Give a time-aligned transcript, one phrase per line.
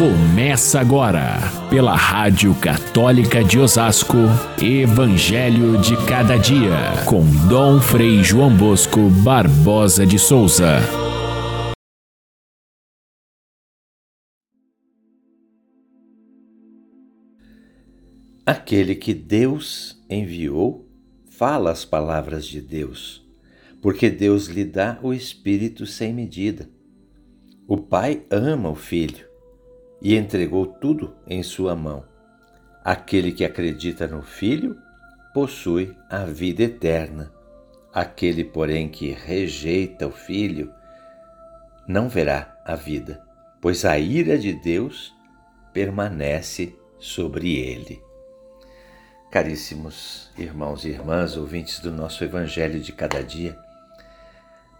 [0.00, 1.36] Começa agora,
[1.68, 4.16] pela Rádio Católica de Osasco,
[4.58, 10.78] Evangelho de Cada Dia, com Dom Frei João Bosco Barbosa de Souza.
[18.46, 20.88] Aquele que Deus enviou
[21.28, 23.22] fala as palavras de Deus,
[23.82, 26.70] porque Deus lhe dá o Espírito sem medida.
[27.68, 29.28] O Pai ama o Filho
[30.00, 32.04] e entregou tudo em sua mão.
[32.84, 34.78] Aquele que acredita no Filho
[35.34, 37.30] possui a vida eterna.
[37.92, 40.72] Aquele, porém, que rejeita o Filho
[41.86, 43.20] não verá a vida,
[43.60, 45.12] pois a ira de Deus
[45.72, 48.00] permanece sobre ele.
[49.30, 53.56] Caríssimos irmãos e irmãs, ouvintes do nosso Evangelho de cada dia,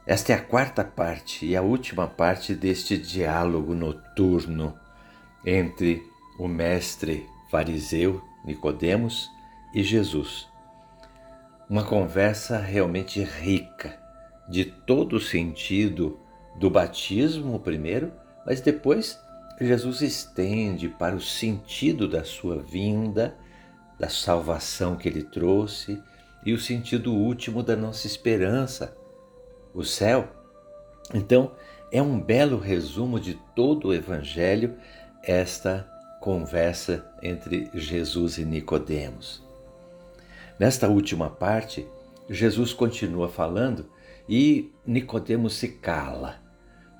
[0.06, 4.76] esta é a quarta parte e a última parte deste diálogo noturno
[5.44, 6.02] entre
[6.38, 9.30] o mestre fariseu Nicodemos
[9.74, 10.48] e Jesus.
[11.68, 13.98] Uma conversa realmente rica,
[14.48, 16.18] de todo o sentido
[16.56, 18.12] do batismo primeiro,
[18.44, 19.18] mas depois
[19.60, 23.36] Jesus estende para o sentido da sua vinda,
[23.98, 26.02] da salvação que ele trouxe
[26.44, 28.96] e o sentido último da nossa esperança,
[29.74, 30.28] o céu.
[31.14, 31.52] Então,
[31.92, 34.76] é um belo resumo de todo o evangelho
[35.22, 35.88] esta
[36.20, 39.42] conversa entre Jesus e Nicodemos.
[40.58, 41.86] Nesta última parte,
[42.28, 43.90] Jesus continua falando
[44.28, 46.36] e Nicodemos se cala.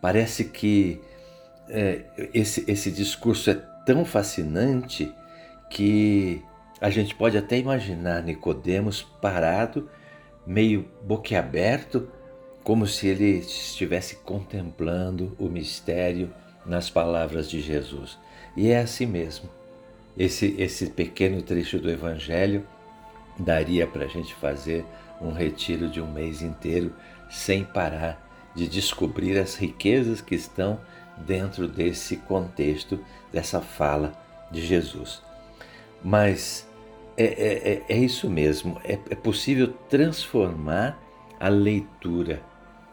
[0.01, 1.01] Parece que
[1.69, 2.05] é,
[2.35, 3.55] esse, esse discurso é
[3.85, 5.13] tão fascinante
[5.71, 6.43] que
[6.81, 9.89] a gente pode até imaginar Nicodemos parado,
[10.47, 12.09] meio boquiaberto,
[12.65, 16.33] como se ele estivesse contemplando o mistério
[16.65, 18.19] nas palavras de Jesus.
[18.57, 19.49] E é assim mesmo.
[20.19, 22.67] Esse, esse pequeno trecho do Evangelho
[23.39, 24.85] daria para a gente fazer
[25.21, 26.93] um retiro de um mês inteiro
[27.31, 30.81] sem parar de descobrir as riquezas que estão
[31.17, 32.99] dentro desse contexto,
[33.33, 34.13] dessa fala
[34.51, 35.23] de Jesus.
[36.03, 36.67] Mas
[37.17, 40.99] é, é, é, é isso mesmo, é, é possível transformar
[41.39, 42.43] a leitura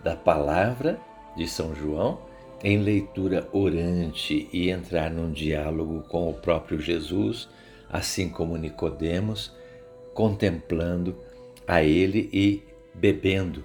[0.04, 1.00] da palavra
[1.36, 2.20] de São João
[2.64, 7.48] em leitura orante e entrar num diálogo com o próprio Jesus,
[7.90, 9.56] assim como Nicodemos,
[10.14, 11.16] contemplando
[11.68, 12.64] a ele e
[12.94, 13.64] bebendo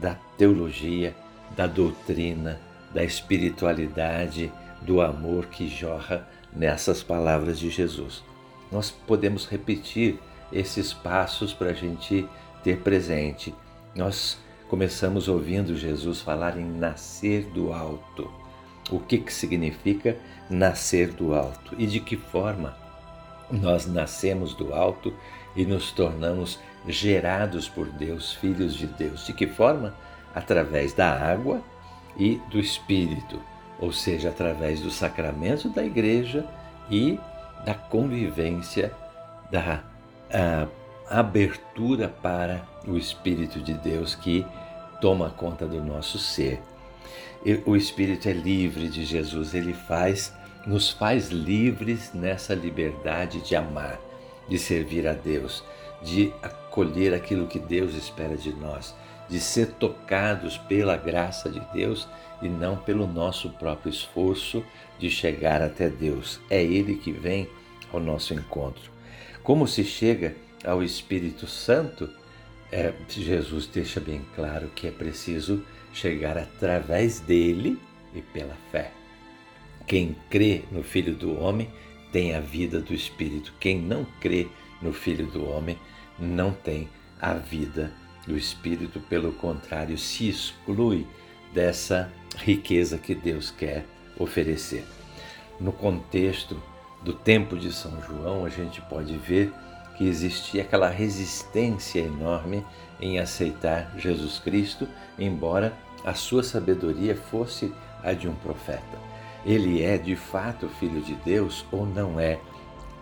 [0.00, 1.14] da teologia,
[1.56, 2.58] da doutrina,
[2.94, 4.50] da espiritualidade,
[4.80, 8.24] do amor que jorra nessas palavras de Jesus.
[8.72, 10.18] Nós podemos repetir
[10.52, 12.26] esses passos para a gente
[12.64, 13.54] ter presente.
[13.94, 14.38] Nós
[14.70, 18.30] começamos ouvindo Jesus falar em nascer do alto.
[18.88, 20.16] O que, que significa
[20.48, 22.76] nascer do alto e de que forma
[23.50, 25.12] nós nascemos do alto
[25.56, 29.26] e nos tornamos gerados por Deus, filhos de Deus.
[29.26, 29.92] De que forma?
[30.32, 31.60] Através da água
[32.16, 33.42] e do Espírito,
[33.80, 36.46] ou seja, através do sacramento da igreja
[36.88, 37.18] e
[37.64, 38.92] da convivência,
[39.50, 39.82] da
[41.10, 44.46] abertura para o Espírito de Deus que
[45.00, 46.62] toma conta do nosso ser.
[47.66, 50.32] O Espírito é livre de Jesus, ele faz,
[50.64, 53.98] nos faz livres nessa liberdade de amar,
[54.48, 55.64] de servir a Deus,
[56.00, 58.94] de acolher aquilo que Deus espera de nós,
[59.28, 62.08] de ser tocados pela graça de Deus
[62.40, 64.62] e não pelo nosso próprio esforço
[64.98, 66.40] de chegar até Deus.
[66.48, 67.48] É Ele que vem
[67.92, 68.90] ao nosso encontro.
[69.42, 72.08] Como se chega ao Espírito Santo?
[72.72, 75.62] é, Jesus deixa bem claro que é preciso
[75.92, 77.78] chegar através dele
[78.14, 78.92] e pela fé.
[79.86, 81.68] Quem crê no Filho do Homem
[82.12, 83.52] tem a vida do Espírito.
[83.58, 84.48] Quem não crê
[84.80, 85.76] no Filho do Homem
[86.18, 86.88] não tem
[87.20, 87.92] a vida
[88.26, 91.06] do Espírito, pelo contrário, se exclui
[91.52, 93.84] dessa riqueza que Deus quer
[94.16, 94.84] oferecer.
[95.58, 96.62] No contexto
[97.02, 99.52] do tempo de São João, a gente pode ver
[100.00, 102.64] que existia aquela resistência enorme
[102.98, 104.88] em aceitar Jesus Cristo,
[105.18, 107.70] embora a sua sabedoria fosse
[108.02, 108.98] a de um profeta.
[109.44, 112.40] Ele é de fato filho de Deus ou não é?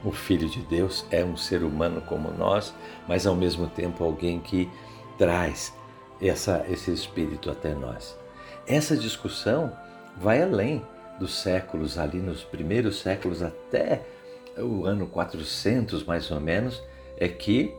[0.04, 2.74] O filho de Deus é um ser humano como nós,
[3.06, 4.68] mas ao mesmo tempo alguém que
[5.16, 5.72] traz
[6.20, 8.18] essa, esse espírito até nós.
[8.66, 9.72] Essa discussão
[10.16, 10.84] vai além
[11.20, 14.02] dos séculos, ali nos primeiros séculos até
[14.56, 16.82] o ano 400 mais ou menos,
[17.18, 17.74] é que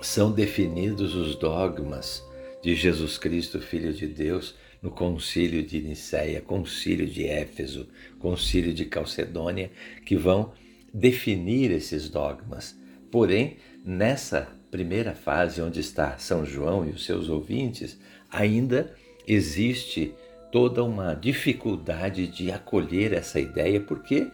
[0.00, 2.24] são definidos os dogmas
[2.62, 7.88] de Jesus Cristo, Filho de Deus, no concílio de Nicéia, concílio de Éfeso,
[8.18, 9.70] concílio de Calcedônia,
[10.06, 10.52] que vão
[10.92, 12.78] definir esses dogmas.
[13.10, 17.98] Porém, nessa primeira fase, onde está São João e os seus ouvintes,
[18.30, 18.94] ainda
[19.26, 20.14] existe
[20.50, 24.28] toda uma dificuldade de acolher essa ideia, porque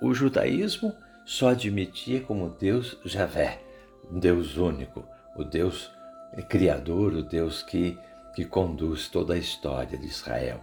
[0.00, 0.92] o judaísmo
[1.24, 3.60] só admitia como Deus Javé,
[4.10, 5.90] Deus único, o Deus
[6.48, 7.98] criador, o Deus que,
[8.34, 10.60] que conduz toda a história de Israel.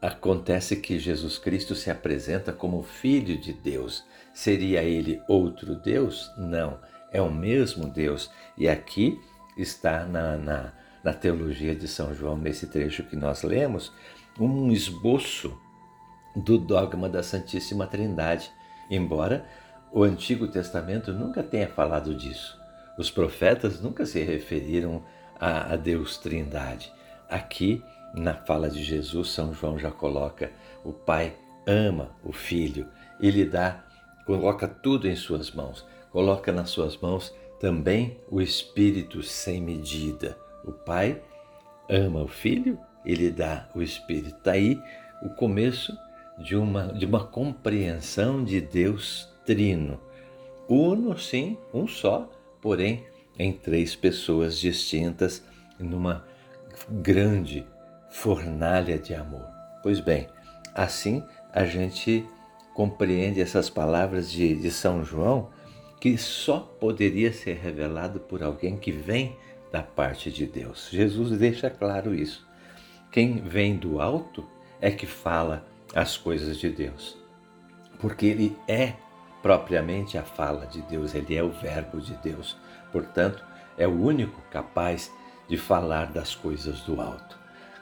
[0.00, 4.04] Acontece que Jesus Cristo se apresenta como Filho de Deus.
[4.32, 6.32] Seria ele outro Deus?
[6.36, 6.78] Não,
[7.10, 8.30] é o mesmo Deus.
[8.56, 9.20] E aqui
[9.56, 13.92] está na, na, na teologia de São João, nesse trecho que nós lemos,
[14.38, 15.58] um esboço
[16.36, 18.52] do dogma da Santíssima Trindade,
[18.88, 19.44] embora
[19.92, 22.56] o Antigo Testamento nunca tenha falado disso.
[22.98, 25.04] Os profetas nunca se referiram
[25.38, 26.92] a, a Deus Trindade.
[27.30, 30.50] Aqui, na fala de Jesus, São João já coloca:
[30.84, 32.88] o Pai ama o Filho,
[33.20, 33.84] ele dá,
[34.26, 40.36] coloca tudo em suas mãos, coloca nas suas mãos também o Espírito sem medida.
[40.64, 41.22] O Pai
[41.88, 44.36] ama o Filho, ele dá o Espírito.
[44.38, 44.82] Está aí
[45.22, 45.96] o começo
[46.36, 50.00] de uma, de uma compreensão de Deus trino.
[50.68, 53.04] Uno, sim, um só, porém
[53.38, 55.44] em três pessoas distintas,
[55.78, 56.24] numa
[56.88, 57.66] grande
[58.10, 59.46] fornalha de amor.
[59.82, 60.26] Pois bem,
[60.74, 61.22] assim
[61.52, 62.26] a gente
[62.74, 65.50] compreende essas palavras de, de São João,
[66.00, 69.36] que só poderia ser revelado por alguém que vem
[69.72, 70.88] da parte de Deus.
[70.90, 72.46] Jesus deixa claro isso.
[73.10, 74.46] Quem vem do alto
[74.80, 77.18] é que fala as coisas de Deus,
[77.98, 78.94] porque ele é
[79.42, 82.56] propriamente a fala de Deus, ele é o Verbo de Deus.
[82.92, 83.44] Portanto,
[83.76, 85.12] é o único capaz
[85.48, 87.38] de falar das coisas do alto.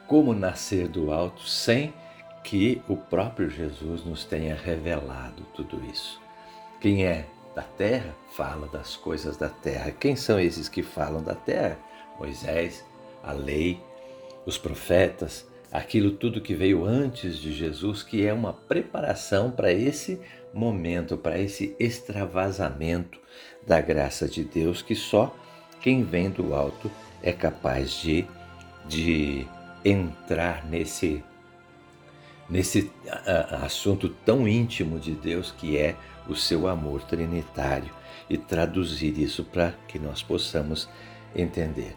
[0.06, 1.92] Como nascer do alto sem
[2.44, 6.20] que o próprio Jesus nos tenha revelado tudo isso?
[6.80, 7.26] Quem é
[7.56, 9.90] da terra fala das coisas da terra.
[9.90, 11.78] Quem são esses que falam da terra?
[12.18, 12.84] Moisés,
[13.24, 13.80] a lei,
[14.44, 20.20] os profetas, aquilo tudo que veio antes de Jesus, que é uma preparação para esse
[20.56, 23.20] momento, para esse extravasamento
[23.66, 25.36] da graça de Deus que só
[25.80, 26.90] quem vem do alto
[27.22, 28.26] é capaz de,
[28.86, 29.46] de
[29.84, 31.22] entrar nesse,
[32.48, 32.90] nesse
[33.62, 35.94] assunto tão íntimo de Deus que é
[36.26, 37.90] o seu amor trinitário
[38.28, 40.88] e traduzir isso para que nós possamos
[41.34, 41.94] entender.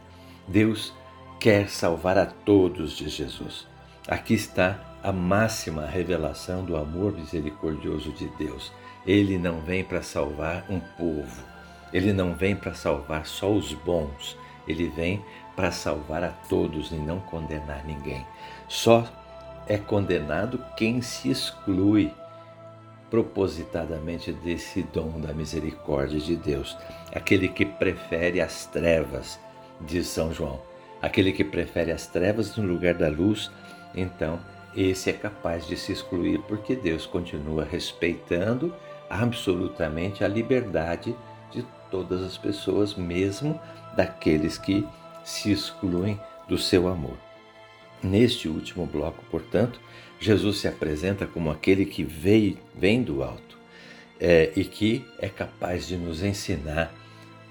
[0.48, 0.94] Deus
[1.40, 3.66] quer salvar a todos de Jesus.
[4.08, 8.72] Aqui está a máxima revelação do amor misericordioso de Deus.
[9.06, 11.44] Ele não vem para salvar um povo,
[11.94, 14.38] ele não vem para salvar só os bons,
[14.68, 15.24] ele vem
[15.56, 18.26] para salvar a todos e não condenar ninguém.
[18.68, 19.08] Só
[19.68, 22.12] é condenado quem se exclui
[23.10, 26.78] propositadamente desse dom da misericórdia de Deus,
[27.14, 29.40] aquele que prefere as trevas,
[29.82, 30.62] diz São João,
[31.02, 33.50] aquele que prefere as trevas no lugar da luz,
[33.96, 34.40] então
[34.76, 38.74] esse é capaz de se excluir porque Deus continua respeitando
[39.10, 41.16] absolutamente a liberdade
[41.52, 43.60] de todas as pessoas, mesmo
[43.96, 44.88] daqueles que
[45.24, 47.18] se excluem do seu amor.
[48.02, 49.80] Neste último bloco, portanto,
[50.20, 53.58] Jesus se apresenta como aquele que veio, vem do alto
[54.20, 56.94] é, e que é capaz de nos ensinar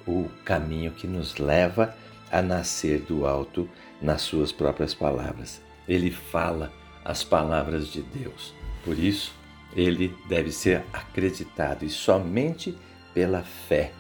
[0.07, 1.95] o caminho que nos leva
[2.31, 3.69] a nascer do alto
[4.01, 5.61] nas suas próprias palavras.
[5.87, 6.73] Ele fala
[7.05, 8.55] as palavras de Deus.
[8.85, 9.33] Por isso,
[9.75, 12.77] ele deve ser acreditado e somente
[13.13, 13.93] pela fé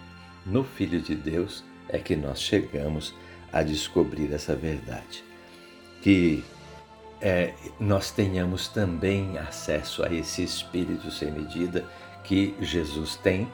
[0.47, 3.14] no Filho de Deus é que nós chegamos
[3.52, 5.25] a descobrir essa verdade.
[6.02, 6.45] Que
[7.21, 11.85] é, nós tenhamos também acesso a esse Espírito sem medida
[12.25, 13.49] que Jesus tem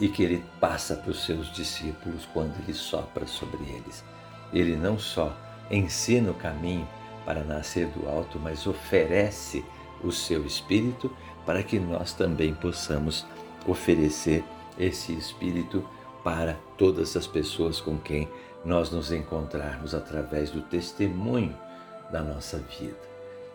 [0.00, 4.04] e que ele passa para os seus discípulos quando ele sopra sobre eles.
[4.52, 5.36] Ele não só
[5.70, 6.88] ensina o caminho,
[7.24, 9.64] para nascer do alto, mas oferece
[10.02, 11.10] o seu Espírito
[11.44, 13.26] para que nós também possamos
[13.66, 14.44] oferecer
[14.78, 15.86] esse Espírito
[16.24, 18.28] para todas as pessoas com quem
[18.64, 21.56] nós nos encontrarmos através do testemunho
[22.10, 22.98] da nossa vida.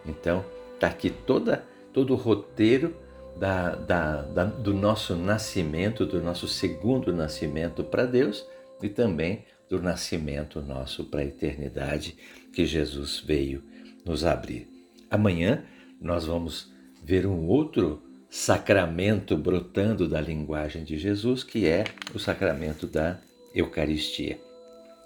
[0.06, 0.44] Então,
[0.74, 2.96] está aqui toda, todo o roteiro
[3.36, 8.48] da, da, da, do nosso nascimento, do nosso segundo nascimento para Deus
[8.82, 12.18] e também do nascimento nosso para a eternidade
[12.56, 13.62] que Jesus veio
[14.06, 14.68] nos abrir.
[15.12, 15.64] Amanhã
[16.00, 16.72] nós vamos
[17.04, 21.84] ver um outro sacramento brotando da linguagem de Jesus, que é
[22.14, 23.20] o sacramento da
[23.54, 24.40] Eucaristia.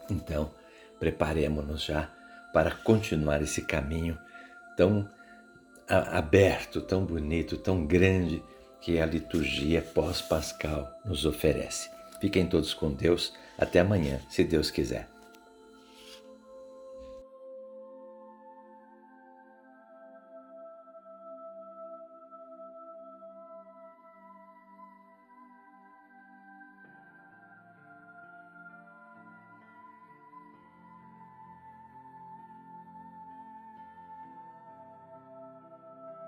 [0.10, 0.52] Então,
[1.00, 2.10] preparemos-nos já
[2.54, 4.18] para continuar esse caminho
[4.78, 5.10] tão
[5.88, 8.44] aberto, tão bonito, tão grande
[8.80, 11.90] que a liturgia pós-pascal nos oferece.
[12.22, 13.34] Fiquem todos com Deus.
[13.58, 15.19] Até amanhã, se Deus quiser.